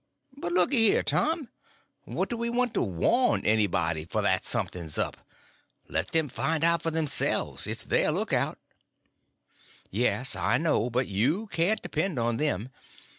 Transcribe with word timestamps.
"But 0.35 0.51
looky 0.51 0.77
here, 0.77 1.03
Tom, 1.03 1.49
what 2.05 2.27
do 2.27 2.35
we 2.35 2.49
want 2.49 2.73
to 2.73 2.81
warn 2.81 3.45
anybody 3.45 4.03
for 4.03 4.23
that 4.23 4.47
something's 4.47 4.97
up? 4.97 5.15
Let 5.87 6.07
them 6.11 6.27
find 6.27 6.63
it 6.63 6.65
out 6.65 6.81
for 6.81 6.89
themselves—it's 6.89 7.83
their 7.83 8.09
lookout." 8.09 8.57
"Yes, 9.91 10.35
I 10.35 10.57
know; 10.57 10.89
but 10.89 11.07
you 11.07 11.45
can't 11.51 11.83
depend 11.83 12.17
on 12.17 12.37
them. 12.37 12.69